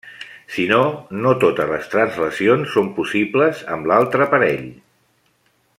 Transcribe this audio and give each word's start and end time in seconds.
Si 0.53 0.63
no, 0.69 0.79
no 1.25 1.33
totes 1.43 1.69
les 1.73 1.91
translacions 1.91 2.73
són 2.77 2.89
possibles 2.97 3.61
amb 3.77 3.91
l'altre 3.93 4.29
parell. 4.33 4.65